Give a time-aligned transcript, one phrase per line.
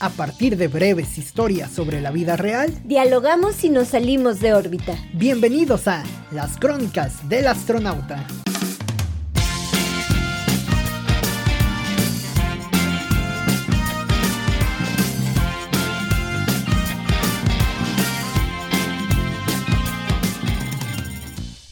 [0.00, 4.96] A partir de breves historias sobre la vida real, dialogamos y nos salimos de órbita.
[5.12, 8.26] Bienvenidos a Las Crónicas del Astronauta.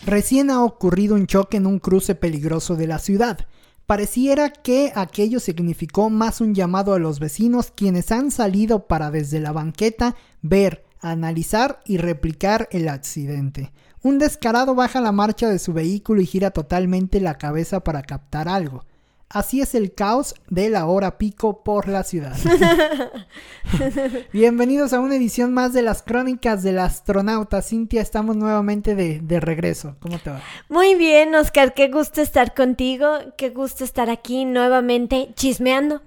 [0.07, 3.48] Recién ha ocurrido un choque en un cruce peligroso de la ciudad.
[3.93, 9.38] Pareciera que aquello significó más un llamado a los vecinos quienes han salido para desde
[9.38, 13.70] la banqueta ver, analizar y replicar el accidente.
[14.03, 18.48] Un descarado baja la marcha de su vehículo y gira totalmente la cabeza para captar
[18.48, 18.86] algo.
[19.32, 22.36] Así es el caos de la hora pico por la ciudad.
[24.35, 27.63] Bienvenidos a una edición más de las crónicas del astronauta.
[27.63, 29.96] Cintia, estamos nuevamente de, regreso.
[30.00, 30.43] ¿Cómo te va?
[30.68, 31.73] Muy bien, Oscar.
[31.73, 33.20] Qué gusto estar contigo.
[33.39, 36.03] Qué gusto estar aquí nuevamente chismeando.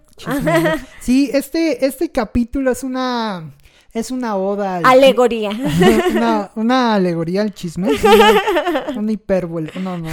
[1.02, 3.56] sí, este, este capítulo es una
[3.96, 5.52] es una oda al alegoría.
[6.56, 7.90] una, alegoría al chisme.
[8.98, 9.72] Una, hipérbole.
[9.82, 10.10] No, no,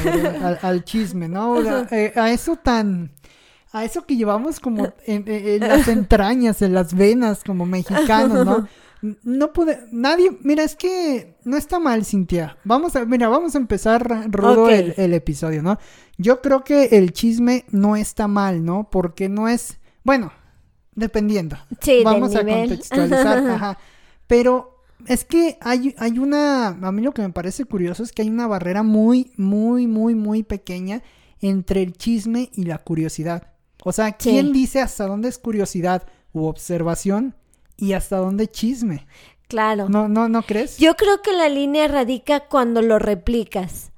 [0.63, 1.61] al, chisme, ¿no?
[1.91, 3.11] Eh, a eso tan.
[3.73, 8.69] A eso que llevamos como en, las entrañas, en las venas, como mexicanos, ¿no?
[9.25, 12.57] No pude, nadie, mira, es que no está mal, Cintia.
[12.63, 15.77] Vamos a, mira, vamos a empezar rudo el, el, episodio, ¿no?
[16.19, 18.89] Yo creo que el chisme no está mal, ¿no?
[18.91, 20.31] Porque no es, bueno,
[20.95, 21.57] Dependiendo.
[21.81, 23.39] Sí, Vamos a contextualizar.
[23.51, 23.79] Ajá.
[24.27, 26.69] Pero es que hay, hay una.
[26.69, 30.15] A mí lo que me parece curioso es que hay una barrera muy, muy, muy,
[30.15, 31.03] muy pequeña
[31.41, 33.49] entre el chisme y la curiosidad.
[33.85, 37.35] O sea, ¿quién dice hasta dónde es curiosidad u observación
[37.77, 39.07] y hasta dónde chisme?
[39.49, 39.89] Claro.
[39.89, 40.79] ¿No, no, no crees?
[40.79, 43.92] Yo creo que la línea radica cuando lo replicas.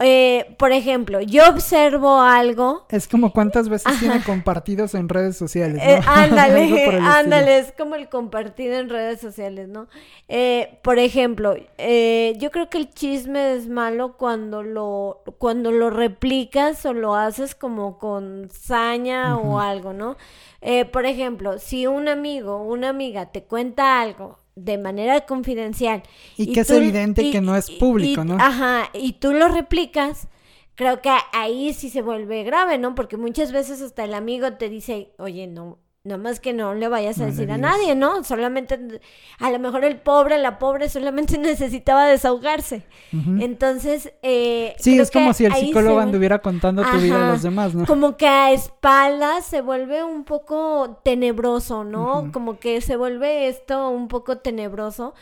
[0.00, 2.86] Eh, por ejemplo, yo observo algo.
[2.88, 5.82] Es como cuántas veces tiene compartidos en redes sociales.
[5.82, 5.82] ¿no?
[5.88, 9.88] Eh, ándale, ándale, es como el compartido en redes sociales, ¿no?
[10.28, 15.90] Eh, por ejemplo, eh, yo creo que el chisme es malo cuando lo, cuando lo
[15.90, 20.16] replicas o lo haces como con saña o algo, ¿no?
[20.60, 26.02] Eh, por ejemplo, si un amigo o una amiga te cuenta algo de manera confidencial.
[26.36, 28.36] Y, que es evidente que no es público, ¿no?
[28.40, 30.28] Ajá, y tú lo replicas,
[30.74, 32.94] creo que ahí sí se vuelve grave, ¿no?
[32.94, 36.88] Porque muchas veces hasta el amigo te dice, oye, no, Nada más que no le
[36.88, 38.22] vayas a decir a nadie, ¿no?
[38.24, 39.00] Solamente,
[39.40, 42.84] a lo mejor el pobre, la pobre solamente necesitaba desahogarse.
[43.40, 47.74] Entonces, eh, Sí, es como si el psicólogo anduviera contando tu vida a los demás,
[47.74, 47.84] ¿no?
[47.84, 52.30] Como que a espaldas se vuelve un poco tenebroso, ¿no?
[52.32, 55.14] Como que se vuelve esto un poco tenebroso.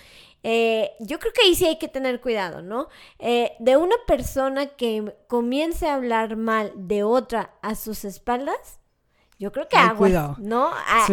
[0.42, 2.88] Eh, yo creo que ahí sí hay que tener cuidado, ¿no?
[3.18, 8.78] Eh, de una persona que comience a hablar mal de otra a sus espaldas,
[9.38, 10.70] yo creo que agua, ¿no?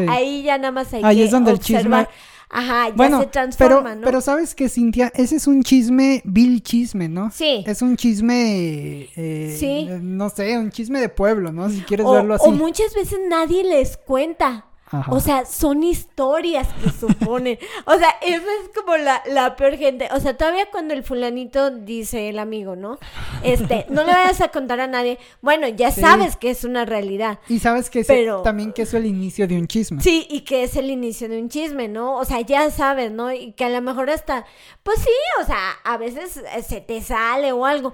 [0.10, 2.08] Ahí ya nada más hay ahí es donde el chisme
[2.54, 7.10] Ajá, ya se transforma, pero, Pero sabes que, Cintia, ese es un chisme, vil chisme,
[7.10, 7.32] ¿no?
[7.32, 7.64] Sí.
[7.66, 9.90] Es un chisme, eh, sí.
[10.02, 11.68] no sé, un chisme de pueblo, ¿no?
[11.70, 12.48] Si quieres verlo así.
[12.48, 14.68] O muchas veces nadie les cuenta.
[15.10, 17.58] O sea, son historias que suponen.
[17.86, 20.08] o sea, eso es como la, la, peor gente.
[20.14, 23.00] O sea, todavía cuando el fulanito dice el amigo, ¿no?
[23.44, 25.18] Este, no le vayas a contar a nadie.
[25.42, 27.40] Bueno, ya sabes que es una realidad.
[27.48, 28.08] Y sabes que es
[28.44, 30.02] también que es el inicio de un chisme.
[30.02, 32.18] Sí, y que es el inicio de un chisme, ¿no?
[32.18, 33.32] O sea, ya sabes, ¿no?
[33.32, 34.46] Y que a lo mejor hasta,
[34.84, 35.10] pues sí,
[35.42, 37.94] o sea, a veces eh, se te sale o algo.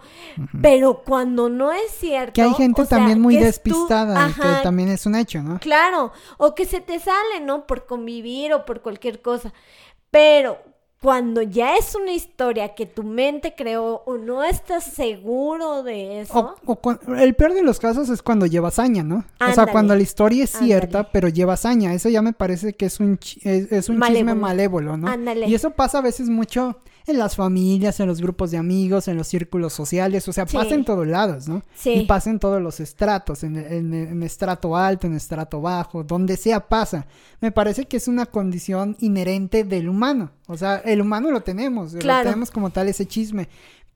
[0.62, 2.34] Pero cuando no es cierto.
[2.34, 5.60] Que hay gente también muy despistada, que también es un hecho, ¿no?
[5.60, 7.68] Claro, o que se te sale, ¿no?
[7.68, 9.54] Por convivir o por cualquier cosa.
[10.10, 10.58] Pero
[11.00, 16.56] cuando ya es una historia que tu mente creó o no estás seguro de eso.
[17.16, 19.24] el peor de los casos es cuando lleva hazaña, ¿no?
[19.40, 21.94] o sea, cuando la historia es cierta, pero lleva hazaña.
[21.94, 25.14] Eso ya me parece que es un, es, un chisme malévolo, ¿no?
[25.46, 29.18] Y eso pasa a veces mucho en las familias, en los grupos de amigos, en
[29.18, 31.64] los círculos sociales, o sea, pasa en todos lados, ¿no?
[31.76, 31.92] Sí.
[31.92, 36.68] Y pasa en todos los estratos, en, en, estrato alto, en estrato bajo, donde sea
[36.68, 37.08] pasa.
[37.42, 41.94] Me parece que es una condición inherente del humano, o sea, el humano lo tenemos,
[41.94, 43.50] lo tenemos como tal ese chisme,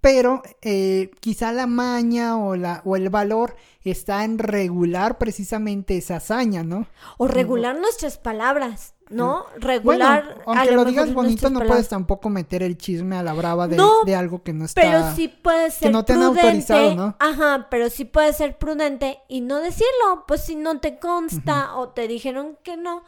[0.04, 3.56] pero eh, quizá la maña o, la, o el valor
[3.86, 6.88] está en regular precisamente esa hazaña, ¿no?
[7.18, 8.96] O regular nuestras palabras.
[9.13, 9.45] ¿No?
[9.57, 10.42] Regular.
[10.45, 14.44] aunque lo, digas bonito, no puedes tampoco meter el chisme a la brava de, algo
[14.44, 14.81] que no está.
[14.81, 15.89] Pero sí puede ser.
[15.89, 17.15] Que no te han autorizado, ¿no?
[17.19, 20.25] Ajá, pero sí puede ser prudente y no decirlo.
[20.27, 23.04] Pues si no te consta o te dijeron que no,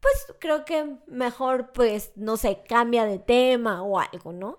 [0.00, 4.58] pues creo que mejor, pues, no sé, cambia de tema o algo, ¿no?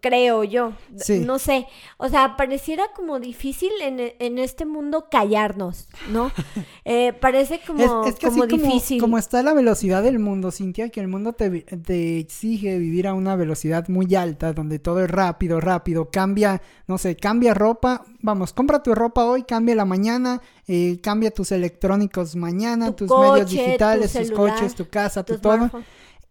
[0.00, 0.72] Creo yo.
[0.96, 1.20] Sí.
[1.20, 1.66] No sé.
[1.96, 6.30] O sea, pareciera como difícil en, en este mundo callarnos, ¿no?
[6.88, 9.00] Eh, parece como, Es, es que como así difícil.
[9.00, 13.14] como está la velocidad del mundo, Cintia, que el mundo te, te exige vivir a
[13.14, 18.52] una velocidad muy alta, donde todo es rápido, rápido, cambia, no sé, cambia ropa, vamos,
[18.52, 23.50] compra tu ropa hoy, cambia la mañana, eh, cambia tus electrónicos mañana, Tu tus medios
[23.50, 25.56] digitales, tu tus celular, coches, tu casa, tu todo.
[25.56, 25.84] smartphone.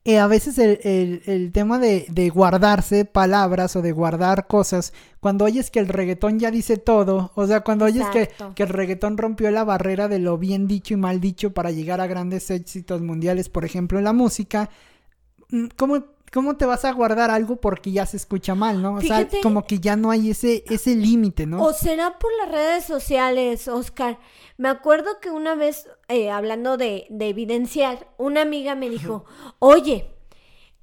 [0.07, 4.93] Eh, a veces el, el- el tema de, de guardarse palabras o de guardar cosas,
[5.19, 8.69] cuando oyes que el reggaetón ya dice todo, o sea, cuando oyes que, que el
[8.69, 12.51] reggaetón rompió la barrera de lo bien dicho y mal dicho para llegar a grandes
[12.51, 14.69] éxitos mundiales, por ejemplo, en la música,
[15.49, 18.95] mm, ¿cómo, cómo te vas a guardar algo porque ya se escucha mal, no?
[18.95, 21.63] O sea, como que ya no hay ese, ese límite, ¿no?
[21.63, 24.19] O será por las redes sociales, Oscar.
[24.57, 29.25] Me acuerdo que una vez, eh, hablando de, de evidenciar, una amiga me dijo,
[29.59, 30.11] oye,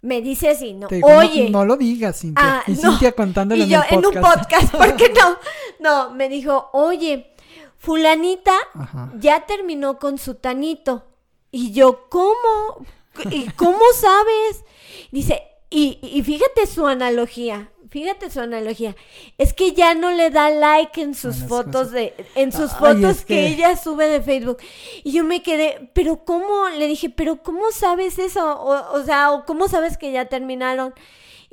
[0.01, 0.89] me dice así, ¿no?
[0.89, 1.51] Digo, no- oye.
[1.51, 2.59] no, lo digas, Cintia.
[2.59, 2.91] Ah, y no.
[2.91, 4.43] Cintia contándolo Y en yo en un podcast.
[4.43, 5.37] podcast, ¿por qué no?
[5.79, 7.35] No, me dijo, oye,
[7.79, 9.13] fulanita Ajá.
[9.19, 11.05] ya terminó con su tanito.
[11.51, 12.85] Y yo, ¿cómo?
[13.31, 14.65] ¿Y cómo sabes?
[15.11, 18.97] Dice, y, y fíjate su analogía, fíjate su analogía.
[19.39, 21.93] Es que ya no le da like en sus fotos cosas.
[21.93, 23.35] de, en sus Ay, fotos es que...
[23.35, 24.59] que- ella sube de Facebook.
[25.05, 26.69] Y yo me quedé, pero ¿cómo?
[26.71, 28.61] Le dije, pero ¿cómo sabes eso?
[28.61, 30.95] O, o sea, ¿o ¿cómo sabes que ya terminaron?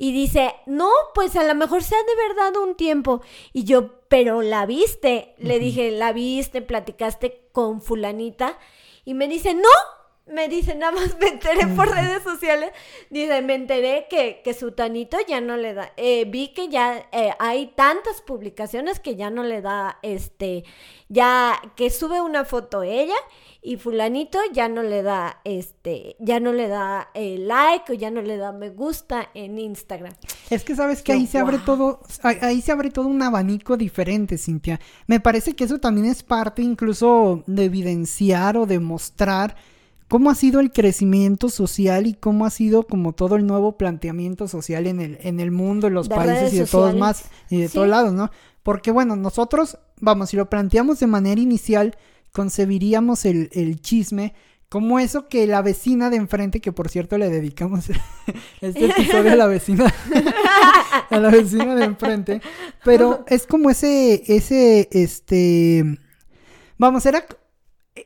[0.01, 3.21] Y dice, no, pues a lo mejor sea de verdad un tiempo.
[3.51, 5.35] Y yo, pero la viste.
[5.39, 8.57] Le dije, la viste, platicaste con fulanita.
[9.03, 9.67] Y me dice, no.
[10.31, 12.71] Me dice, nada más me enteré por redes sociales.
[13.09, 15.91] Dice, me enteré que, que su tanito ya no le da.
[15.97, 20.63] eh, vi que ya eh, hay tantas publicaciones que ya no le da, este,
[21.07, 23.15] ya que sube una foto ella
[23.61, 28.09] y fulanito ya no le da, este, ya no le da eh, like o ya
[28.09, 30.13] no le da me gusta en Instagram.
[30.49, 32.01] Es que sabes que Yo, ahí se abre todo,
[32.41, 34.79] ahí se abre todo un abanico diferente, Cintia.
[35.07, 39.55] Me parece que eso también es parte incluso de evidenciar o de mostrar
[40.09, 44.47] cómo ha sido el crecimiento social y cómo ha sido como todo el nuevo planteamiento
[44.47, 47.61] social en el, en el mundo, en los De países y de todos más y
[47.61, 47.75] de Sí.
[47.75, 48.29] todos lados, ¿no?
[48.63, 51.95] Porque bueno, nosotros, vamos, si lo planteamos de manera inicial,
[52.33, 54.33] concebiríamos el, el chisme
[54.67, 57.85] como eso que la vecina de enfrente, que por cierto le dedicamos
[58.61, 59.91] este episodio a la vecina,
[61.09, 62.41] a la vecina de enfrente,
[62.83, 65.97] pero es como ese, ese, este,
[66.77, 67.25] vamos, era,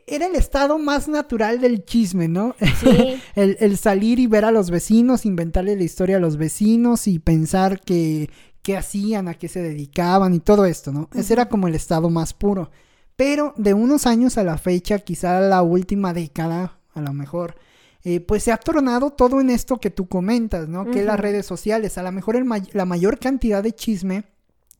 [0.07, 2.55] era el estado más natural del chisme, ¿no?
[2.79, 3.21] Sí.
[3.35, 7.19] el, el salir y ver a los vecinos, inventarle la historia a los vecinos y
[7.19, 8.29] pensar que
[8.63, 11.09] qué hacían, a qué se dedicaban y todo esto, ¿no?
[11.13, 12.71] Ese era como el estado más puro.
[13.15, 17.55] Pero de unos años a la fecha, quizá la última década, a lo mejor,
[18.03, 20.89] eh, pues se ha tornado todo en esto que tú comentas, ¿no?
[20.89, 24.23] Que las redes sociales, a lo mejor el la mayor cantidad de chisme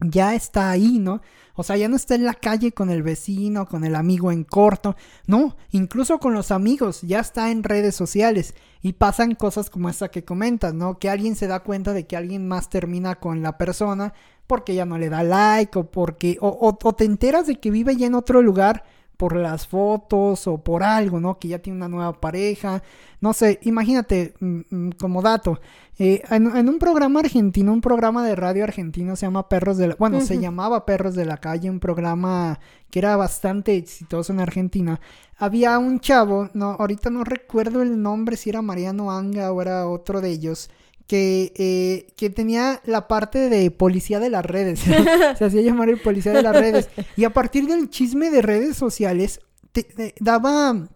[0.03, 1.21] ya está ahí, ¿no?
[1.55, 4.43] O sea, ya no está en la calle con el vecino, con el amigo en
[4.43, 4.95] corto,
[5.27, 10.09] no, incluso con los amigos, ya está en redes sociales y pasan cosas como esta
[10.09, 10.97] que comentas, ¿no?
[10.97, 14.13] Que alguien se da cuenta de que alguien más termina con la persona
[14.47, 17.69] porque ya no le da like o porque, o, o- o te enteras de que
[17.71, 18.83] vive ya en otro lugar
[19.23, 21.39] por las fotos o por algo, ¿no?
[21.39, 22.83] Que ya tiene una nueva pareja.
[23.21, 25.61] No sé, imagínate mm, mm, como dato.
[25.97, 29.87] eh, en, en un programa argentino, un programa de radio argentino se llama Perros de
[29.87, 29.95] la...
[29.97, 32.59] Bueno, se llamaba Perros de la Calle, un programa
[32.91, 34.99] que era bastante exitoso en Argentina.
[35.37, 39.87] Había un chavo, no, ahorita no recuerdo el nombre, si era Mariano Anga o era
[39.87, 40.69] otro de ellos,
[41.13, 44.79] que, eh, que tenía la parte de policía de las redes.
[45.37, 46.89] Se hacía llamar el policía de las redes.
[47.15, 49.39] Y a partir del chisme de redes sociales,
[49.71, 50.87] te- te- daba,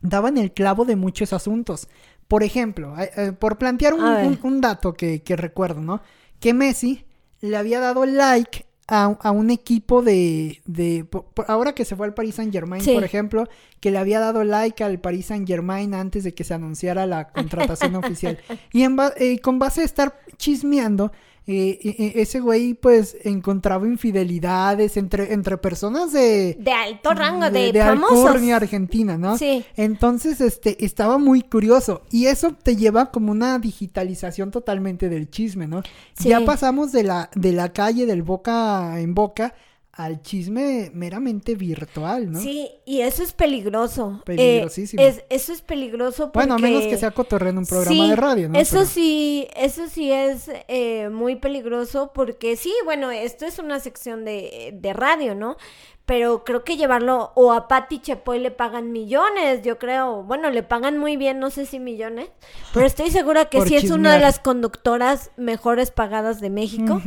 [0.00, 1.88] daban el clavo de muchos asuntos.
[2.26, 6.00] Por ejemplo, eh, eh, por plantear un, dato que, que recuerdo, ¿no?
[6.40, 7.04] Que Messi
[7.42, 11.96] le había dado like a, a un equipo de, de por- por- ahora que se
[11.96, 12.92] fue al Paris Saint Germain, Sí.
[12.94, 13.48] por ejemplo,
[13.80, 17.28] que le había dado like al Paris Saint Germain antes de que se anunciara la
[17.28, 18.38] contratación oficial.
[18.72, 21.10] Y en ba- eh, con base a estar chismeando,
[21.48, 27.50] eh, eh, eh, ese güey pues encontraba infidelidades entre, entre personas de, De alto rango,
[27.50, 28.26] de, de famosos.
[28.26, 29.38] Alcurnia, Argentina, ¿no?
[29.38, 29.64] Sí.
[29.76, 32.02] Entonces, este, estaba muy curioso.
[32.10, 35.82] Y eso te lleva como una digitalización totalmente del chisme, ¿no?
[36.18, 36.30] Sí.
[36.30, 39.54] Ya pasamos de la, de la calle del boca en boca
[39.96, 42.38] al chisme meramente virtual, ¿no?
[42.40, 44.18] Sí, y eso es peligroso.
[44.18, 45.02] Eh, Peligrosísimo.
[45.02, 46.46] es, eso es peligroso porque...
[46.48, 48.58] Bueno, a menos que sea cotorreo en un programa Sí, de radio, ¿no?
[48.58, 53.80] Eso Pero- sí, eso sí es eh, muy peligroso porque sí, bueno, esto es una
[53.80, 55.56] sección de, de radio, ¿no?
[56.04, 60.22] Pero creo que llevarlo, o a Patti Chapoy le pagan millones, yo creo.
[60.22, 62.28] Bueno, le pagan muy bien, no sé si millones,
[62.72, 67.00] pero estoy segura que sí es una de las conductoras mejores pagadas de México.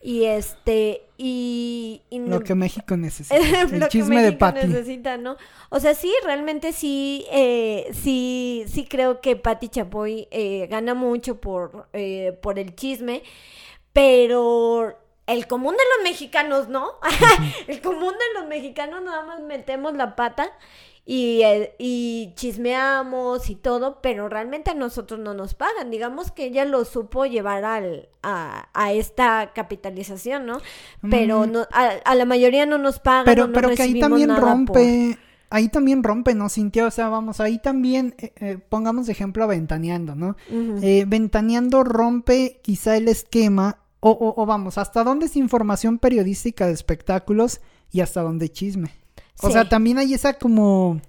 [0.00, 2.02] Y este, y...
[2.08, 3.38] y Lo que México necesita.
[3.64, 4.66] lo el que chisme de México Patty.
[4.68, 5.36] necesita, ¿no?
[5.70, 11.40] O sea, sí, realmente sí, eh, sí, sí creo que Patti Chapoy eh, gana mucho
[11.40, 13.22] por, eh, por el chisme,
[13.92, 16.92] pero el común de los mexicanos, ¿no?
[17.66, 20.50] el común de los mexicanos nada más metemos la pata
[21.10, 25.90] y, eh, y chismeamos y todo, pero realmente a nosotros no nos pagan.
[25.90, 30.58] Digamos que ella lo supo llevar al, a, a esta capitalización, ¿no?
[31.08, 31.52] Pero Mm.
[31.52, 33.24] no, a, a la mayoría no nos pagan.
[33.24, 36.86] Pero, no pero que ahí también rompe, ahí también rompe, ¿no, Cintia?
[36.86, 40.36] O sea, vamos, ahí también, eh, eh, pongamos de ejemplo a Ventaneando, ¿no?
[40.50, 40.78] Ujú.
[40.82, 46.66] Eh, Ventaneando rompe quizá el esquema, o, o- o vamos, hasta dónde es información periodística
[46.66, 48.90] de espectáculos y hasta dónde chisme.
[49.42, 49.52] O Sí.
[49.52, 51.00] sea, también hay esa como...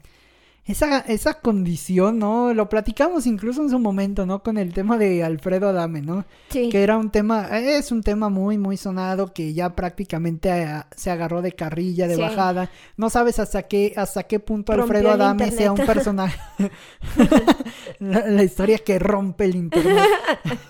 [0.66, 2.54] Esa, esa condición, ¿no?
[2.54, 4.44] Lo platicamos incluso en su momento, ¿no?
[4.44, 6.26] Con el tema de Alfredo Adame, ¿no?
[6.50, 6.70] Sí.
[6.70, 11.10] que era un tema, es un tema muy, muy sonado que ya prácticamente eh, se
[11.10, 12.22] agarró de carrilla, de Sí.
[12.22, 12.70] bajada.
[12.98, 16.40] No sabes hasta qué, hasta qué punto Rompió Alfredo Adame sea un personaje.
[18.00, 20.06] la, la historia que rompe el internet.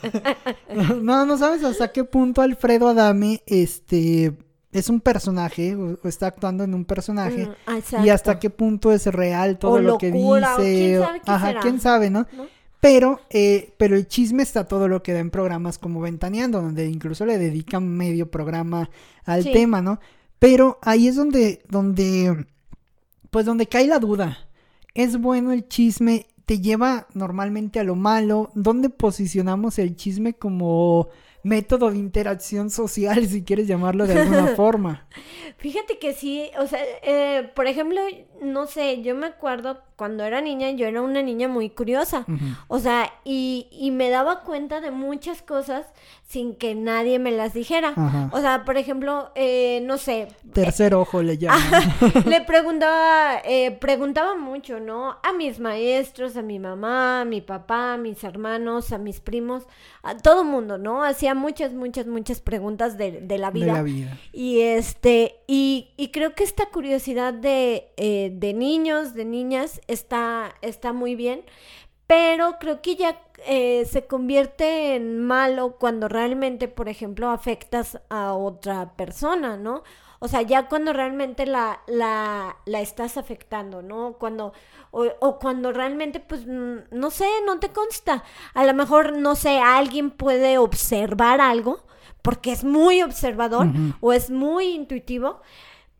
[1.01, 4.33] no, no sabes hasta qué punto Alfredo Adame, este,
[4.71, 7.47] es un personaje, o, está actuando en un personaje.
[7.67, 10.55] Mm, Y hasta qué punto es real todo O lo que o dice.
[10.57, 11.59] quién o- sabe qué Ajá, será.
[11.61, 12.27] quién sabe, ¿no?
[12.35, 12.45] ¿no?
[12.79, 16.85] Pero, eh, pero el chisme está todo lo que da en programas como Ventaneando, donde
[16.87, 18.89] incluso le dedican medio programa
[19.25, 19.51] al Sí.
[19.51, 19.99] tema, ¿no?
[20.39, 22.45] Pero ahí es donde, donde,
[23.31, 24.37] pues donde cae la duda.
[24.93, 26.27] ¿Es bueno el chisme?
[26.45, 28.49] ¿Te lleva normalmente a lo malo?
[28.55, 31.09] ¿Dónde posicionamos el chisme como
[31.43, 35.07] método de interacción social, si quieres llamarlo de alguna forma?
[35.57, 38.01] Fíjate que sí, o sea, eh, por ejemplo,
[38.41, 42.25] no sé, yo me acuerdo cuando era niña, yo era una niña muy curiosa.
[42.69, 45.85] O sea, y, y me daba cuenta de muchas cosas
[46.25, 47.89] sin que nadie me las dijera.
[47.97, 48.29] Ajá.
[48.31, 51.59] O sea, por ejemplo, eh, no sé, Tercer ojo le llaman.
[52.25, 55.17] le preguntaba, eh, preguntaba mucho, ¿no?
[55.21, 59.63] A mis maestros, a mi mamá, a mi papá, a mis hermanos, a mis primos,
[60.01, 61.03] a todo mundo, ¿no?
[61.03, 63.73] Hacía muchas, muchas, muchas preguntas de, de la de vida.
[63.73, 64.17] la vida.
[64.31, 70.55] Y este, y, y creo que esta curiosidad de, eh, de niños, de niñas, está,
[70.61, 71.43] está muy bien.
[72.07, 78.33] Pero creo que ya eh, se convierte en malo cuando realmente, por ejemplo, afectas a
[78.33, 79.83] otra persona, ¿no?
[80.19, 84.13] O sea, ya cuando realmente la, la, la estás afectando, ¿no?
[84.19, 84.53] Cuando,
[84.91, 88.23] o, o cuando realmente, pues, no sé, no te consta.
[88.53, 91.85] A lo mejor, no sé, alguien puede observar algo,
[92.21, 93.67] porque es muy observador
[94.01, 95.41] o es muy intuitivo,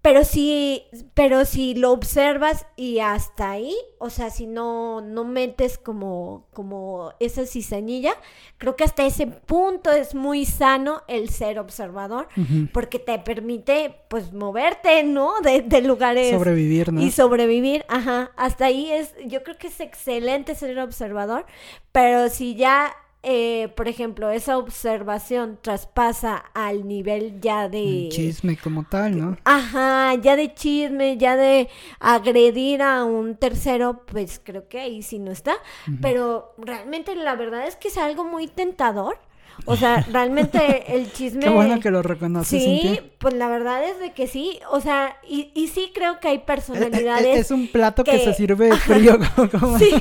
[0.02, 5.78] pero si, pero si lo observas y hasta ahí, o sea, si no, no metes
[5.78, 8.14] como, como esa cizañilla,
[8.58, 12.30] creo que hasta ese punto es muy sano el ser observador,
[12.72, 15.42] porque te permite, pues, moverte, ¿no?
[15.42, 16.32] De, de lugares.
[16.32, 17.02] Sobrevivir, ¿no?
[17.02, 18.32] Y sobrevivir, ajá.
[18.38, 21.46] Hasta ahí es, yo creo que es excelente ser observador,
[21.92, 28.06] pero si ya, eh, por ejemplo, esa observación traspasa al nivel ya de...
[28.06, 29.38] El chisme como tal, ¿no?
[29.44, 31.68] Ajá, ya de chisme, ya de
[32.00, 35.54] agredir a un tercero, pues creo que ahí sí no está.
[36.02, 39.18] Pero realmente la verdad es que es algo muy tentador.
[39.66, 41.42] O sea, realmente el chisme...
[41.42, 43.04] Qué bueno que lo reconoces, Sí, Cintia.
[43.20, 46.38] pues la verdad es de que sí, o sea, y, y sí creo que hay
[46.40, 47.38] personalidades.
[47.40, 49.20] Es un plato que, que- se sirve frío.
[49.52, 49.92] como- Sí,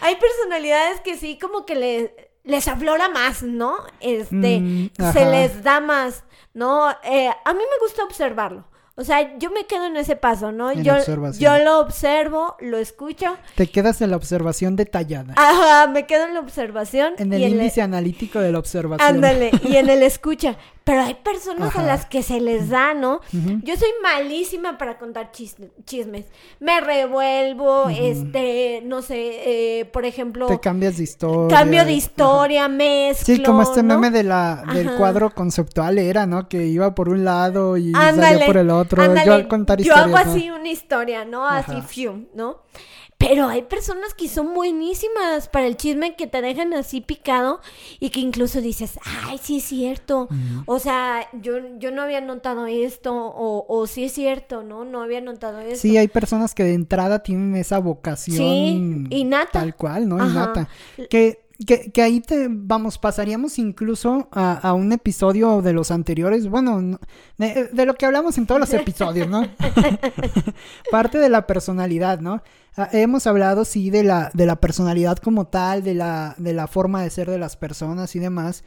[0.00, 3.74] hay personalidades que sí como que le, les aflora más, ¿no?
[4.00, 6.90] Este, Mm, se les da más, ¿no?
[7.04, 8.64] Eh, a mí me gusta observarlo.
[8.96, 10.70] O sea, yo me quedo en ese paso, ¿no?
[10.70, 10.94] En Yo,
[11.38, 13.34] yo lo observo, lo escucho.
[13.54, 15.32] Te quedas en la observación detallada.
[15.38, 17.14] Ajá, me quedo en la observación.
[17.16, 19.08] en el y en índice analítico de la observación.
[19.08, 20.56] Ándale, y en el escucha.
[20.84, 21.82] Pero hay personas Ajá.
[21.82, 23.20] a las que se les da, ¿no?
[23.32, 26.24] Yo soy malísima para contar chis- chismes.
[26.58, 31.56] Me revuelvo, este, no sé, eh, por ejemplo, Te cambias de historia.
[31.56, 33.34] cambio de historia, mezclo.
[33.36, 33.94] Sí, como este ¿no?
[34.00, 34.96] meme de la, del Ajá.
[34.96, 36.48] cuadro conceptual era, ¿no?
[36.48, 39.02] Que iba por un lado y Ándale, salía por el otro.
[39.02, 39.26] ándale.
[39.26, 40.32] Yo al contar Yo historias, hago ¿no?
[40.32, 41.46] así una historia, ¿no?
[41.46, 41.82] Así, Ajá.
[41.82, 42.62] fium, ¿no?
[43.30, 47.60] Pero hay personas que son buenísimas para el chisme que te dejan así picado
[48.00, 50.28] y que incluso dices, ay, sí es cierto.
[50.66, 54.84] O sea, yo, yo no había notado esto o, o sí es cierto, ¿no?
[54.84, 55.78] No había notado esto.
[55.78, 58.36] Sí, hay personas que de entrada tienen esa vocación.
[58.36, 59.60] Sí, innata.
[59.60, 60.16] Tal cual, ¿no?
[60.16, 60.68] Innata.
[61.08, 66.48] Que que, que, ahí te, vamos, pasaríamos incluso a, a un episodio de los anteriores,
[66.48, 66.98] bueno,
[67.36, 69.46] de, de, lo que hablamos en todos los episodios, ¿no?
[70.90, 72.42] Parte de la personalidad, ¿no?
[72.76, 76.66] Ah, hemos hablado, sí, de la, de la personalidad como tal, de la, de la
[76.66, 78.64] forma de ser de las personas y demás.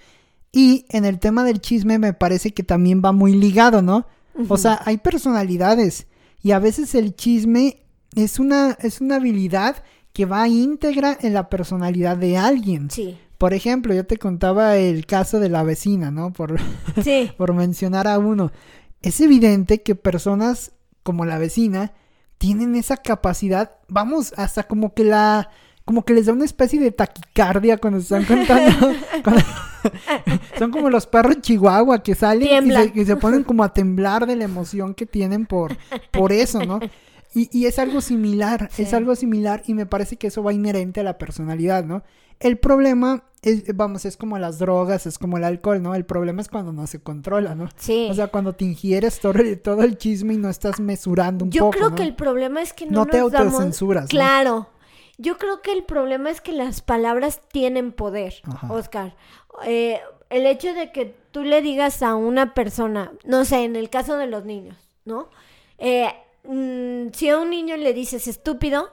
[0.52, 4.06] Y en el tema del chisme me parece que también va muy ligado, ¿no?
[4.36, 4.46] Uh -huh.
[4.50, 6.06] O sea, hay personalidades
[6.44, 7.84] y a veces el chisme
[8.16, 9.78] es una, es una habilidad
[10.14, 12.90] que va íntegra en la personalidad de alguien.
[12.90, 13.18] Sí.
[13.38, 16.32] Por ejemplo, yo te contaba el caso de la vecina, ¿no?
[16.32, 16.60] Por,
[17.04, 17.32] sí.
[17.38, 18.52] por mencionar a uno.
[19.02, 21.92] Es evidente que personas como la vecina
[22.38, 25.50] tienen esa capacidad, vamos, hasta como que la,
[25.84, 28.94] como que les da una especie de taquicardia cuando se están contando.
[29.24, 29.42] cuando,
[30.60, 34.26] son como los perros chihuahua que salen y se, y se, ponen como a temblar
[34.26, 35.76] de la emoción que tienen por,
[36.12, 36.80] por eso, ¿no?
[37.34, 38.84] Y, y es algo similar, sí.
[38.84, 42.04] es algo similar y me parece que eso va inherente a la personalidad, ¿no?
[42.40, 45.96] El problema es, vamos, es como las drogas, es como el alcohol, ¿no?
[45.96, 47.70] El problema es cuando no se controla, ¿no?
[47.76, 48.08] Sí.
[48.10, 51.66] O sea, cuando te ingieres todo, todo el chisme y no estás mesurando un Yo
[51.66, 51.96] poco, creo ¿no?
[51.96, 53.36] que el problema es que no, no nos te damos...
[53.36, 54.10] autocensuras, ¿no?
[54.10, 54.70] Claro.
[55.18, 58.72] Yo creo que el problema es que las palabras tienen poder, Ajá.
[58.72, 59.16] Oscar.
[59.66, 60.00] Eh,
[60.30, 64.18] el hecho de que tú le digas a una persona, no sé, en el caso
[64.18, 65.30] de los niños, ¿no?
[65.78, 66.08] Eh,
[66.44, 68.90] mmm, si a un niño le dices estúpido,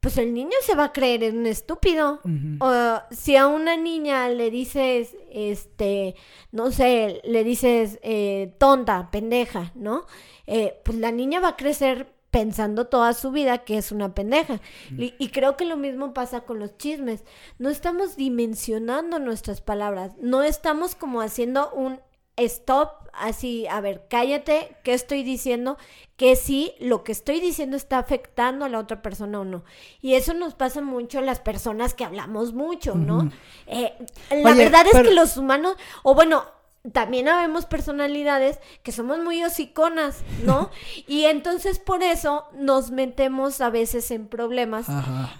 [0.00, 2.20] pues el niño se va a creer un estúpido.
[2.22, 2.56] Uh -huh.
[2.60, 6.14] O si a una niña le dices, este,
[6.52, 10.06] no sé, le dices eh, tonta, pendeja, ¿no?
[10.46, 14.60] Eh, pues la niña va a crecer pensando toda su vida que es una pendeja.
[14.90, 15.00] Mm.
[15.00, 17.24] Y, y, creo que lo mismo pasa con los chismes.
[17.58, 21.98] No estamos dimensionando nuestras palabras, no estamos como haciendo un
[22.36, 25.78] stop, así, a ver, cállate, ¿qué estoy diciendo?
[26.16, 29.64] Que si lo que estoy diciendo está afectando a la otra persona o no.
[30.00, 33.18] Y eso nos pasa mucho a las personas que hablamos mucho, ¿no?
[33.18, 33.32] Uh -huh.
[33.66, 33.94] eh,
[34.30, 35.02] la Oye, verdad pero...
[35.02, 36.44] es que los humanos, o bueno,
[36.92, 40.70] también habemos personalidades que somos muy hociconas, ¿no?
[41.06, 44.86] y entonces por eso nos metemos a veces en problemas.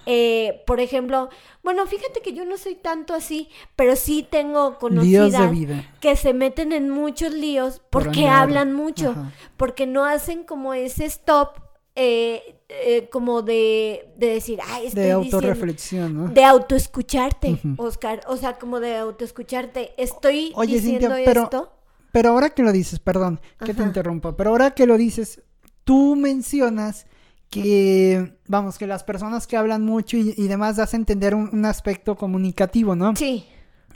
[0.07, 1.29] Eh, por ejemplo,
[1.62, 5.53] bueno, fíjate que yo no soy tanto así, pero sí tengo conocidas
[6.00, 9.33] que se meten en muchos líos porque por hablan mucho, Ajá.
[9.57, 11.65] porque no hacen como ese stop
[11.99, 16.29] eh, eh, como de, de, decir, ay, estoy de autorreflexión, ¿no?
[16.29, 17.75] De autoescucharte, uh -huh.
[17.79, 18.21] Oscar.
[18.29, 19.95] O sea, como de autoescucharte.
[19.97, 21.73] Estoy Oye, diciendo Cintia, pero, esto.
[22.13, 23.75] Pero ahora que lo dices, perdón, que Ajá.
[23.75, 25.43] te interrumpa, pero ahora que lo dices,
[25.85, 27.06] tú mencionas
[27.49, 31.49] que, vamos, que las personas que hablan mucho y, y demás das a entender un,
[31.50, 33.17] un aspecto comunicativo, ¿no?
[33.17, 33.47] Sí.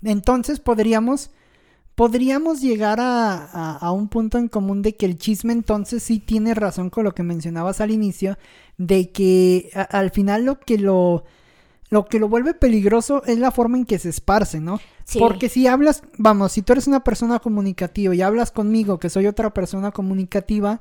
[0.02, 1.30] Entonces podríamos
[1.94, 6.18] podríamos llegar a, a, a, un punto en común de que el chisme entonces sí
[6.18, 8.38] tiene razón con lo que mencionabas al inicio,
[8.78, 11.24] de que a, al final lo que lo,
[11.90, 14.80] lo que lo vuelve peligroso es la forma en que se esparce, ¿no?
[15.04, 15.18] Sí.
[15.18, 19.26] Porque si hablas, vamos, si tú eres una persona comunicativa y hablas conmigo, que soy
[19.26, 20.80] otra persona comunicativa,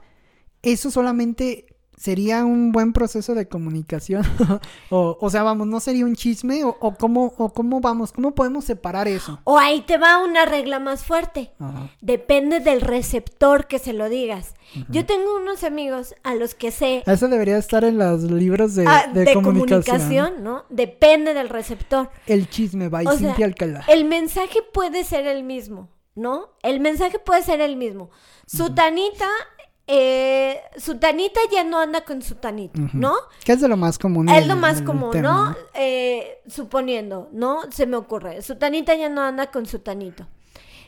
[0.62, 1.66] eso solamente
[2.00, 4.24] sería un buen proceso de comunicación.
[4.90, 8.34] o, o, sea, vamos, no sería un chisme o, o, cómo, o cómo vamos, cómo
[8.34, 9.40] podemos separar eso.
[9.44, 11.52] O ahí te va una regla más fuerte.
[11.60, 11.90] Ajá.
[12.00, 14.56] Depende del receptor que se lo digas.
[14.76, 14.86] Uh -huh.
[14.90, 17.04] Yo tengo unos amigos a los que sé...
[17.06, 19.98] Eso debería estar en los libros de, ah, de, de comunicación.
[19.98, 20.44] comunicación.
[20.44, 20.64] ¿no?
[20.70, 22.10] Depende del receptor.
[22.28, 23.84] El chisme, va, y Cintia Alcalá.
[23.90, 26.52] El mensaje puede ser el mismo, ¿no?
[26.64, 28.10] El mensaje puede ser el mismo.
[28.48, 29.26] Sutanita...
[29.26, 29.59] Uh -huh
[29.92, 32.94] eh, Sutanita ya no anda con Sutanito, uh -huh.
[32.94, 33.16] ¿no?
[33.44, 34.30] Que es de lo más común.
[34.30, 35.20] Es lo más común.
[35.20, 35.56] ¿no?
[35.74, 37.62] Eh, suponiendo, ¿no?
[37.72, 38.44] Se me ocurre.
[38.44, 40.28] Sutanita ya no anda con Sutanito.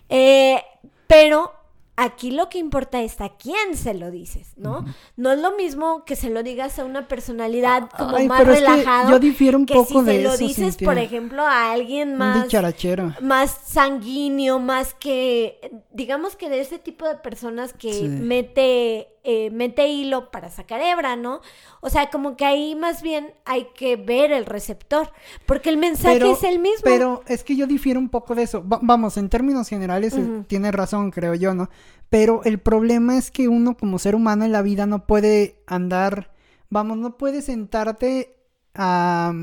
[0.07, 0.61] Eh,
[1.07, 1.51] pero
[1.97, 4.79] aquí lo que importa es a quién se lo dices, ¿no?
[4.79, 4.95] Uh -huh.
[5.17, 9.09] No es lo mismo que se lo digas a una personalidad como Ay, más relajado.
[9.11, 10.85] yo difiero un que poco si de se lo dices, Cintia.
[10.87, 12.43] por ejemplo, a alguien más.
[12.43, 13.13] dicharachero.
[13.21, 15.59] Más sanguíneo, más que.
[15.93, 18.03] Digamos que de ese tipo de personas que Sí.
[18.07, 19.07] mete.
[19.23, 21.41] Eh, mete hilo para sacar hebra, ¿no?
[21.81, 25.11] O sea, como que ahí más bien hay que ver el receptor,
[25.45, 26.81] porque el mensaje Pero- es el mismo.
[26.83, 28.67] Pero es que yo difiero un poco de eso.
[28.67, 31.69] Va- vamos, en términos generales eh, tiene razón, creo yo, ¿no?
[32.09, 36.31] Pero el problema es que uno como ser humano en la vida no puede andar,
[36.69, 38.35] vamos, no puede sentarte
[38.73, 39.33] a,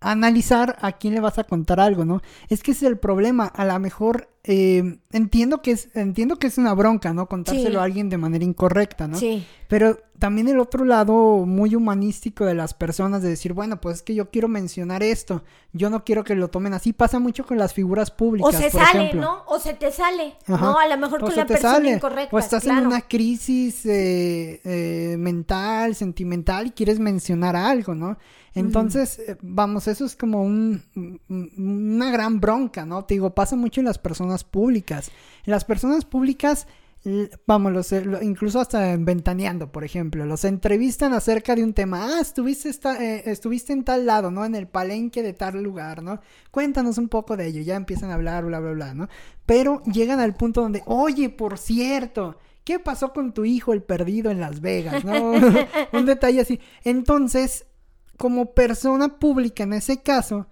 [0.00, 2.22] a analizar a quién le vas a contar algo, ¿no?
[2.48, 3.46] Es que ese es el problema.
[3.46, 7.28] A lo mejor eh, entiendo que es, entiendo que es una bronca, ¿no?
[7.28, 7.76] Contárselo Sí.
[7.76, 9.18] a alguien de manera incorrecta, ¿no?
[9.18, 9.44] Sí.
[9.68, 14.02] Pero también el otro lado muy humanístico de las personas de decir, bueno, pues es
[14.02, 16.92] que yo quiero mencionar esto, yo no quiero que lo tomen así.
[16.92, 19.20] Pasa mucho con las figuras O públicas, se por sale, ejemplo.
[19.20, 19.42] ¿no?
[19.46, 20.64] O se te sale, Ajá.
[20.64, 20.78] ¿no?
[20.78, 22.34] A lo mejor O con se la te persona sale, incorrecta.
[22.36, 22.80] O estás claro.
[22.80, 28.18] en una crisis eh, eh, mental, sentimental y quieres mencionar algo, ¿no?
[28.52, 30.82] Entonces, eh, vamos, eso es como un-
[31.56, 33.04] una gran bronca, ¿no?
[33.04, 35.10] Te digo, pasa mucho en las personas públicas.
[35.44, 36.66] En las personas públicas,
[37.46, 42.04] vamos, eh, incluso hasta en Ventaneando, por ejemplo, los entrevistan acerca de un tema.
[42.06, 44.44] Ah, estuviste, esta- eh, estuviste en tal lado, ¿no?
[44.44, 46.20] En el palenque de tal lugar, ¿no?
[46.50, 47.62] Cuéntanos un poco de ello.
[47.62, 49.08] Ya empiezan a hablar, bla, bla, bla, ¿no?
[49.46, 54.30] Pero llegan al punto donde, oye, por cierto, ¿qué pasó con tu hijo, el perdido
[54.30, 55.32] en Las Vegas, ¿no?
[55.92, 56.60] un detalle así.
[56.84, 57.64] Entonces,
[58.18, 60.46] como persona pública en ese caso,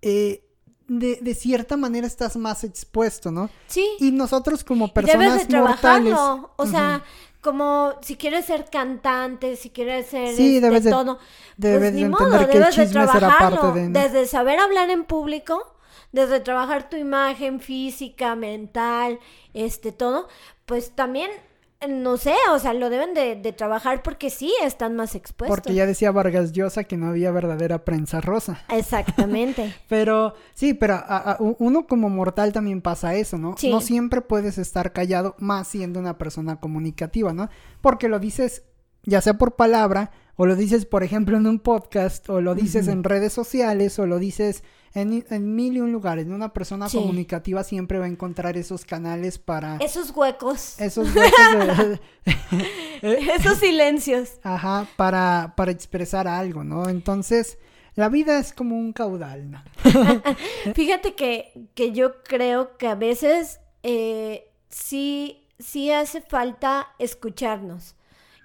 [0.00, 0.45] eh,
[0.88, 3.50] de, de cierta manera estás más expuesto, ¿no?
[3.66, 3.86] Sí.
[4.00, 6.14] Y nosotros como personas debes de mortales.
[6.56, 7.02] O sea,
[7.40, 11.18] como si quieres ser cantante, si quieres ser Sí, este, debes de- todo.
[11.56, 13.60] debes pues de ni modo, debes de trabajarlo.
[13.60, 14.00] parte de, ¿no?
[14.00, 15.74] Desde saber hablar en público,
[16.12, 19.18] desde trabajar tu imagen física, mental,
[19.54, 20.28] este, todo,
[20.66, 21.30] pues también,
[21.88, 25.56] no sé, o sea, lo deben de, de trabajar porque sí están más expuestos.
[25.56, 28.62] Porque ya decía Vargas Llosa que no había verdadera prensa rosa.
[28.70, 29.74] Exactamente.
[29.88, 33.56] Pero sí, pero a- uno como mortal también pasa eso, ¿no?
[33.58, 33.70] Sí.
[33.70, 37.48] No siempre puedes estar callado, más siendo una persona comunicativa, ¿no?
[37.80, 38.62] Porque lo dices
[39.06, 42.88] ya sea por palabra, o lo dices, por ejemplo, en un podcast, o lo dices
[42.88, 46.26] en redes sociales, o lo dices en, en mil y un lugares.
[46.26, 46.98] Una persona Sí.
[46.98, 49.76] comunicativa siempre va a encontrar esos canales para...
[49.78, 52.00] Esos huecos, Esos huecos de-
[53.34, 54.32] esos silencios.
[54.42, 56.88] Ajá, para, para expresar algo, ¿no?
[56.88, 57.58] Entonces,
[57.94, 59.62] la vida es como un caudal, ¿no?
[60.74, 67.94] Fíjate que, que yo creo que a veces eh, sí, sí hace falta escucharnos.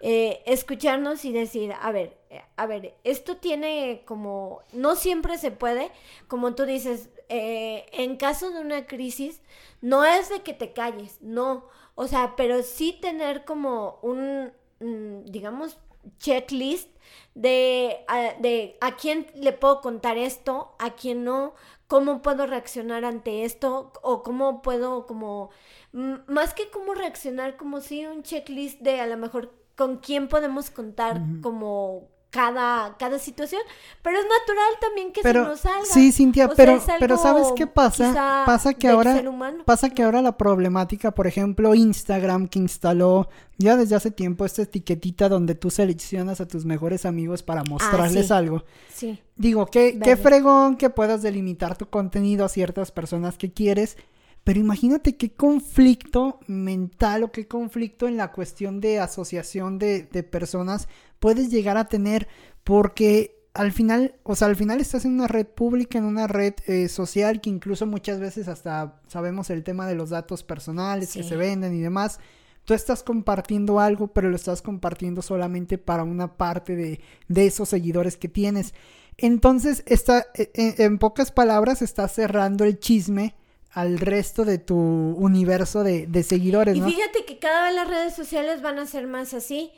[0.03, 5.51] Eh, escucharnos y decir, a ver, eh, a ver, esto tiene como, no siempre se
[5.51, 5.91] puede,
[6.27, 9.41] como tú dices, eh, en caso de una crisis,
[9.79, 15.25] no es de que te calles, no, o sea, pero sí tener como un, mm,
[15.25, 15.77] digamos,
[16.17, 16.89] checklist
[17.35, 21.53] de a, de a quién le puedo contar esto, a quién no,
[21.87, 25.51] cómo puedo reaccionar ante esto o cómo puedo como
[25.91, 30.27] mm, más que cómo reaccionar como si un checklist de a lo mejor con quién
[30.27, 33.61] podemos contar como cada cada situación,
[34.01, 35.85] pero es natural también que Pero se nos salga.
[35.85, 38.43] sí, Cintia, O pero pero ¿sabes qué pasa?
[38.45, 39.21] Pasa que ahora
[39.65, 44.61] pasa que ahora la problemática, por ejemplo, Instagram que instaló ya desde hace tiempo esta
[44.61, 48.39] etiquetita donde tú seleccionas a tus mejores amigos para mostrarles Ah, sí.
[48.45, 48.63] algo.
[48.93, 49.19] Sí.
[49.35, 53.97] Digo, qué, qué fregón que puedas delimitar tu contenido a ciertas personas que quieres,
[54.43, 60.23] pero imagínate qué conflicto mental o qué conflicto en la cuestión de asociación de, de
[60.23, 60.87] personas
[61.19, 62.27] puedes llegar a tener,
[62.63, 66.53] porque al final, o sea, al final estás en una red pública, en una red
[66.67, 71.23] eh, social que incluso muchas veces hasta sabemos el tema de los datos personales que
[71.23, 72.19] se venden y demás.
[72.63, 77.69] Tú estás compartiendo algo, pero lo estás compartiendo solamente para una parte de, de esos
[77.69, 78.73] seguidores que tienes.
[79.17, 83.35] Entonces, está, e- e- en pocas palabras, estás cerrando el chisme
[83.71, 88.15] al resto de tu universo de, de seguidores, Y fíjate que cada vez las redes
[88.15, 89.71] sociales van a ser más así.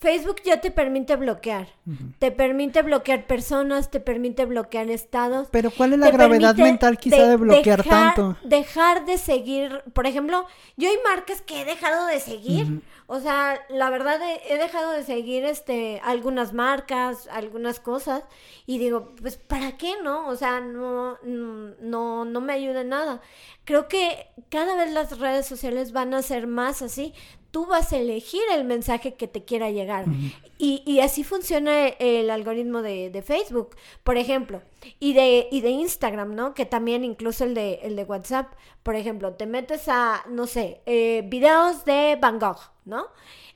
[0.00, 1.68] Facebook ya te permite bloquear.
[2.18, 5.48] Te permite bloquear personas, te permite bloquear estados.
[5.50, 8.38] Pero ¿cuál es la gravedad mental quizá de, bloquear dejar, tanto?
[8.42, 10.46] Dejar de seguir, por ejemplo,
[10.78, 12.80] yo hay marcas que he dejado de seguir.
[13.08, 18.22] O sea, la verdad he, he dejado de seguir este algunas marcas, algunas cosas
[18.66, 20.28] y digo, pues ¿para qué no?
[20.28, 23.20] O sea, no no no, no me ayuda en nada.
[23.64, 27.12] Creo que cada vez las redes sociales van a ser más así.
[27.50, 30.04] Tú vas a elegir el mensaje que te quiera llegar.
[30.58, 34.62] y, y así funciona el algoritmo de, de Facebook, por ejemplo,
[34.98, 36.54] y de, y de Instagram, ¿no?
[36.54, 38.52] Que también incluso el de, el de WhatsApp.
[38.82, 43.06] Por ejemplo, te metes a, no sé, eh, videos de Van Gogh, ¿no?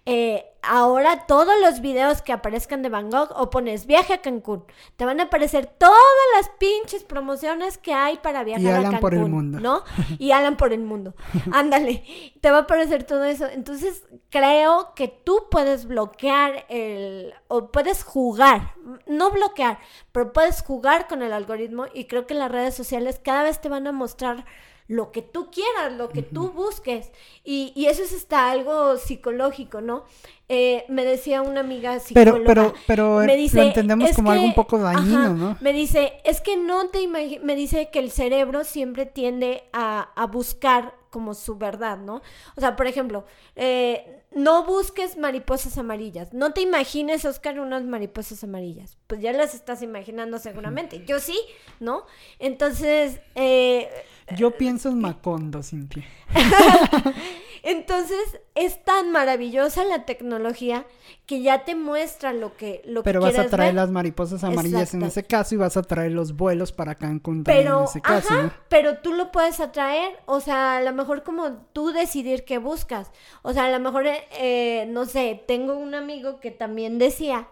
[0.06, 4.64] Eh, ahora todos los videos que aparezcan de Van Gogh o pones viaje a Cancún,
[4.96, 5.96] te van a aparecer todas
[6.36, 9.60] las pinches promociones que hay para viajar a Alan Cancún, por el mundo.
[9.60, 9.82] ¿no?
[10.18, 11.14] Y Alan por el mundo.
[11.52, 12.04] Ándale,
[12.40, 13.46] te va a aparecer todo eso.
[13.46, 18.74] Entonces, creo que tú puedes bloquear el o puedes jugar,
[19.06, 19.78] no bloquear,
[20.12, 23.68] pero puedes jugar con el algoritmo y creo que las redes sociales cada vez te
[23.68, 24.44] van a mostrar
[24.86, 27.10] lo que tú quieras, lo que tú busques.
[27.42, 30.04] Y, y, eso es hasta algo psicológico, ¿no?
[30.48, 32.42] Eh, me decía una amiga psicóloga.
[32.44, 35.56] Pero, pero, pero lo entendemos como algo un poco dañino, ¿no?
[35.60, 40.10] Me dice, es que no te imaginas, me dice que el cerebro siempre tiende a,
[40.14, 42.22] a buscar como su verdad, ¿no?
[42.56, 43.24] O sea, por ejemplo,
[43.56, 46.34] eh, no busques mariposas amarillas.
[46.34, 48.98] No te imagines, Oscar, unas mariposas amarillas.
[49.06, 51.04] Pues ya las estás imaginando seguramente.
[51.06, 51.38] Yo sí,
[51.80, 52.04] ¿no?
[52.38, 53.20] Entonces...
[53.34, 53.88] Eh,
[54.36, 56.04] Yo pienso en Macondo, Cintia.
[57.62, 58.18] Entonces,
[58.54, 60.84] es tan maravillosa la tecnología
[61.24, 65.02] que ya te muestra lo que lo Pero vas a traer las mariposas amarillas en
[65.02, 68.34] ese caso y vas a traer los vuelos para Cancún pero, en ese caso.
[68.34, 72.58] Ajá, Pero tú lo puedes atraer, o sea, a lo mejor como tú decidir qué
[72.58, 73.10] buscas.
[73.40, 77.48] O sea, a lo mejor, eh, no sé, tengo un amigo que también decía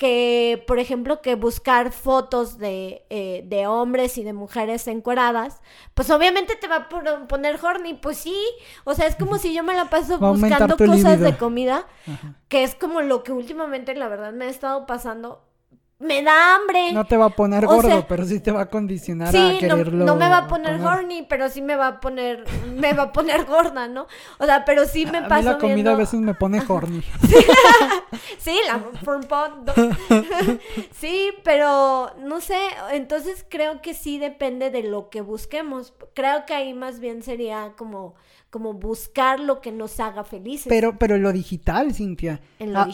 [0.00, 5.60] que, por ejemplo, que buscar fotos de, eh, de hombres y de mujeres encueradas,
[5.92, 8.34] pues obviamente te va a poner horny, pues sí,
[8.84, 11.86] o sea, es como si yo me la paso buscando cosas de comida,
[12.48, 15.44] que es como lo que últimamente la verdad me ha estado pasando,
[16.00, 16.92] me da hambre.
[16.92, 20.06] No te va a poner gordo, pero sí te va a condicionar a quererlo.
[20.06, 23.04] No, no me va a poner, horny, pero sí me va a poner, me va
[23.04, 24.06] a poner gorda, ¿no?
[24.38, 25.52] O sea, pero sí me pasa.
[25.52, 27.02] la comida a veces me pone horny.
[28.38, 28.80] sí, la
[30.92, 32.58] sí, pero no sé,
[32.92, 35.92] entonces creo que sí depende de lo que busquemos.
[36.14, 38.14] Creo que ahí más bien sería como
[38.50, 40.66] como buscar lo que nos haga felices.
[40.68, 42.40] Pero, pero en lo digital, Cintia.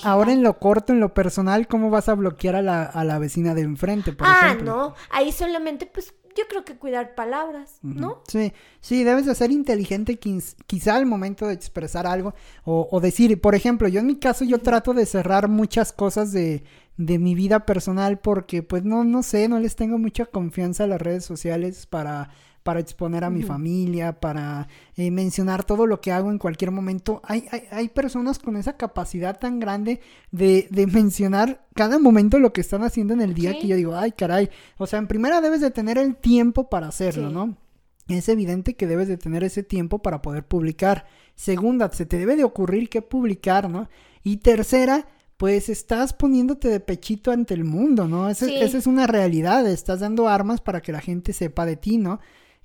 [0.04, 3.18] Ahora en lo corto, en lo personal, ¿cómo vas a bloquear a la, a la
[3.18, 4.66] vecina de enfrente, por ah, ejemplo?
[4.66, 8.22] no, ahí solamente, pues, yo creo que cuidar palabras, ¿no?
[8.28, 13.40] Sí, sí, debes de ser inteligente quizá al momento de expresar algo o, o, decir,
[13.40, 16.62] por ejemplo, yo en mi caso yo trato de cerrar muchas cosas de,
[16.96, 20.86] de mi vida personal porque pues no, no sé, no les tengo mucha confianza a
[20.86, 22.30] las redes sociales para
[22.66, 27.22] para exponer a mi familia, para eh, mencionar todo lo que hago en cualquier momento.
[27.22, 30.00] Hay, hay, hay personas con esa capacidad tan grande
[30.32, 33.94] de, de, mencionar cada momento lo que están haciendo en el día que yo digo,
[33.94, 37.56] ay caray, o sea, en primera debes de tener el tiempo para hacerlo, ¿no?
[38.08, 41.06] Es evidente que debes de tener ese tiempo para poder publicar.
[41.36, 43.88] Segunda, se te debe de ocurrir qué publicar, ¿no?
[44.24, 48.28] Y tercera, pues estás poniéndote de pechito ante el mundo, ¿no?
[48.28, 52.18] esa es una realidad, estás dando armas para que la gente sepa de ti, ¿no?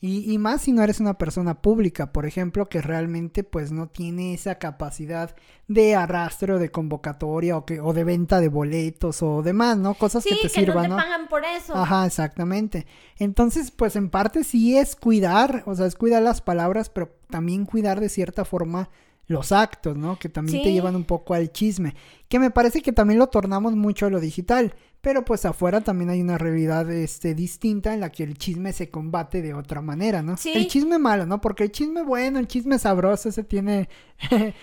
[0.04, 3.88] Y, y, más si no eres una persona pública, por ejemplo, que realmente pues no
[3.88, 5.36] tiene esa capacidad
[5.68, 9.94] de arrastre o de convocatoria o, que, o de venta de boletos o demás, ¿no?
[9.94, 11.76] Cosas que te sirvan, no te pagan por eso.
[11.76, 12.88] Ajá, exactamente.
[13.20, 17.66] Entonces, pues en parte sí es cuidar, o sea, es cuidar las palabras, pero también
[17.66, 18.90] cuidar de cierta forma
[19.32, 20.20] los actos, ¿no?
[20.20, 21.96] Que también te llevan un poco al chisme.
[22.28, 24.74] Que me parece que también lo tornamos mucho a lo digital.
[25.02, 28.92] Pero pues afuera también hay una realidad este, distinta en la que el chisme se
[28.92, 30.36] combate de otra manera, ¿no?
[30.46, 31.42] El chisme malo, ¿no?
[31.42, 33.90] Porque el chisme bueno, el chisme sabroso, ese tiene,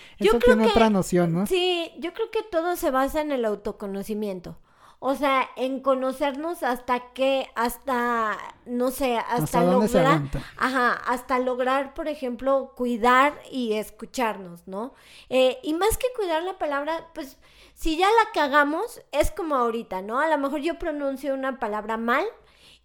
[0.63, 1.45] otra noción, ¿no?
[1.45, 4.57] Sí, yo creo que todo se basa en el autoconocimiento.
[5.01, 10.23] O sea, en conocernos hasta que, hasta, no sé, hasta, lograr,
[10.57, 14.93] ajá, hasta lograr, por ejemplo, cuidar y escucharnos, ¿no?
[15.29, 17.37] Eh, y más que cuidar la palabra, pues,
[17.75, 20.19] si ya la cagamos, es como ahorita, ¿no?
[20.19, 22.25] A lo mejor yo pronuncio una palabra mal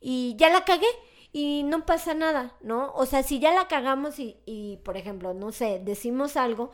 [0.00, 0.86] y ya la cagué
[1.32, 2.92] y no pasa nada, ¿no?
[2.94, 6.70] O sea, si ya la cagamos y, y por ejemplo, no sé, decimos algo,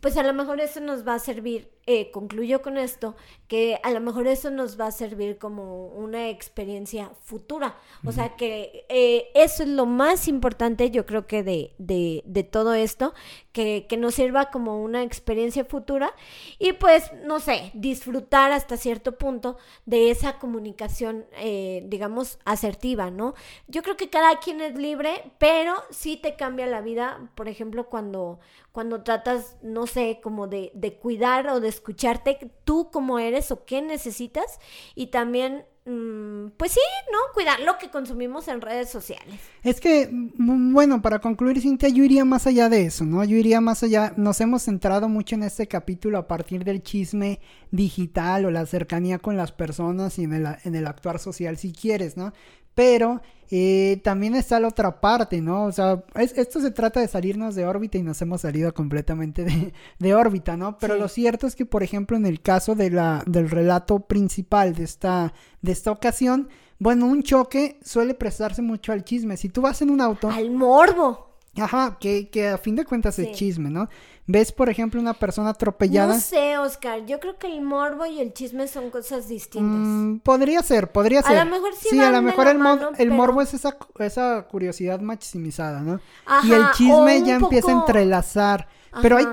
[0.00, 3.16] pues a lo mejor eso nos va a servir, eh, concluyo con esto,
[3.48, 7.76] que a lo mejor eso nos va a servir como una experiencia futura.
[8.04, 12.44] O sea que eh, eso es lo más importante, yo creo que de, de, de
[12.44, 13.12] todo esto,
[13.52, 16.14] que, que, nos sirva como una experiencia futura
[16.60, 23.34] y pues, no sé, disfrutar hasta cierto punto de esa comunicación, eh, digamos, asertiva, ¿no?
[23.66, 27.88] Yo creo que cada quien es libre, pero sí te cambia la vida, por ejemplo,
[27.88, 28.38] cuando,
[28.70, 33.64] cuando tratas, no sé, como de, de cuidar o de escucharte tú como eres o
[33.64, 34.60] qué necesitas
[34.94, 37.18] y también mm, pues sí, ¿no?
[37.34, 39.40] Cuidar lo que consumimos en redes sociales.
[39.64, 43.24] Es que, mm, bueno, para concluir, Cintia, yo iría más allá de eso, ¿no?
[43.24, 47.40] Yo iría más allá, nos hemos centrado mucho en este capítulo a partir del chisme
[47.70, 51.72] digital o la cercanía con las personas y en el, en el actuar social, si
[51.72, 52.32] quieres, ¿no?
[52.78, 55.64] Pero eh, también está la otra parte, ¿no?
[55.64, 59.72] O sea, esto se trata de salirnos de órbita y nos hemos salido completamente de,
[59.98, 60.78] de órbita, ¿no?
[60.78, 64.76] Pero lo cierto es que, por ejemplo, en el caso de la, del relato principal
[64.76, 69.36] de esta, de esta ocasión, bueno, un choque suele prestarse mucho al chisme.
[69.36, 70.30] Si tú vas en un auto...
[70.30, 71.27] Al morbo.
[71.60, 73.88] Ajá, que, que a fin de cuentas es chisme, ¿no?
[74.28, 76.14] ves, por ejemplo, una persona atropellada.
[76.14, 77.04] No sé, Oscar.
[77.06, 79.70] Yo creo que el morbo y el chisme son cosas distintas.
[79.70, 81.38] Mm, podría ser, podría ser.
[81.38, 81.88] A lo mejor sí.
[81.90, 82.60] Sí, a lo mejor el,
[82.98, 86.00] el morbo es esa, esa curiosidad maximizada, ¿no?
[86.44, 88.68] y el chisme ya empieza a entrelazar.
[89.02, 89.26] Pero hay,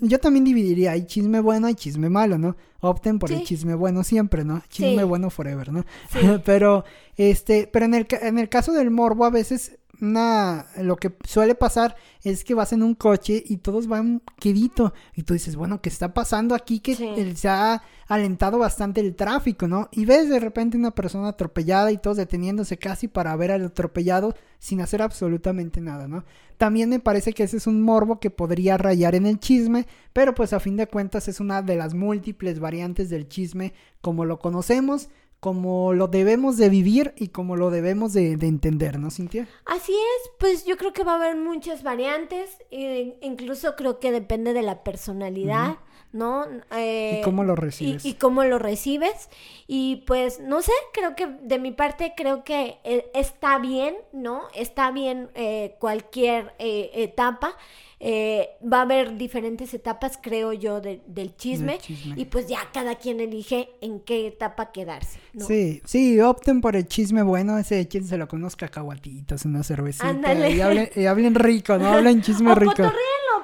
[0.00, 2.56] yo también dividiría, hay chisme bueno y chisme malo, ¿no?
[2.80, 4.62] Opten por el chisme bueno siempre, ¿no?
[4.68, 5.84] Chisme bueno forever, ¿no?
[6.44, 6.84] pero,
[7.16, 11.54] este, pero en el, en el caso del morbo a veces una, lo que suele
[11.54, 15.80] pasar es que vas en un coche y todos van quedito y tú dices, bueno,
[15.80, 16.80] ¿qué está pasando aquí?
[16.80, 16.94] Que
[17.34, 19.88] se ha alentado bastante el tráfico, ¿no?
[19.92, 24.34] Y ves de repente una persona atropellada y todos deteniéndose casi para ver al atropellado
[24.58, 26.24] sin hacer absolutamente nada, ¿no?
[26.56, 30.34] También me parece que ese es un morbo que podría rayar en el chisme, pero
[30.34, 34.38] pues a fin de cuentas es una de las múltiples variantes del chisme como lo
[34.38, 35.08] conocemos
[35.40, 39.48] como lo debemos de vivir y como lo debemos de, entender, ¿no, Cintia?
[39.66, 44.10] Así es, pues yo creo que va a haber muchas variantes, e incluso creo que
[44.10, 45.76] depende de la personalidad,
[46.12, 46.44] ¿no?
[46.72, 48.04] Eh, y cómo lo recibes.
[48.04, 49.28] Y, cómo lo recibes.
[49.68, 54.42] Y pues, no sé, creo que de mi parte creo que eh, está bien, ¿no?
[54.54, 57.56] Está bien eh, cualquier etapa.
[58.00, 61.78] Eh, va a haber diferentes etapas, creo yo, del chisme,
[62.16, 65.18] Y pues ya cada quien elige en qué etapa quedarse.
[65.38, 70.34] Sí, sí, opten por el chisme bueno, ese quien se lo conozca caguatitos, una cervecita.
[70.48, 71.88] Y hablen, y hablen rico, ¿no?
[71.88, 72.84] Hablen chisme rico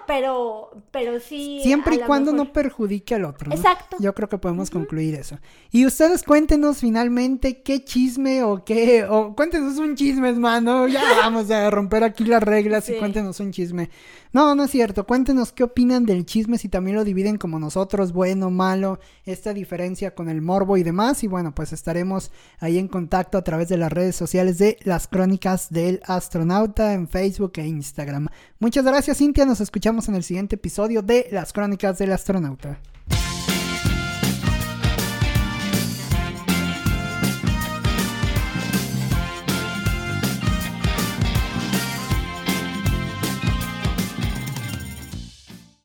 [0.06, 1.60] pero, pero sí.
[1.62, 3.52] Siempre y cuando no perjudique al otro.
[3.52, 3.96] Exacto.
[4.00, 5.38] Yo creo que podemos concluir eso.
[5.70, 10.88] Y ustedes cuéntenos finalmente qué chisme o qué, o cuéntenos un chisme, hermano.
[10.88, 13.90] Ya vamos a romper aquí las reglas y cuéntenos un chisme.
[14.34, 15.06] No, no es cierto.
[15.06, 20.12] Cuéntenos qué opinan del chisme, si también lo dividen como nosotros, bueno, malo, esta diferencia
[20.12, 21.22] con el morbo y demás.
[21.22, 25.06] Y bueno, pues estaremos ahí en contacto a través de las redes sociales de las
[25.06, 28.26] crónicas del astronauta en Facebook e Instagram.
[28.58, 29.46] Muchas gracias, Cintia.
[29.46, 32.80] Nos escuchamos en el siguiente episodio de Las Crónicas del Astronauta.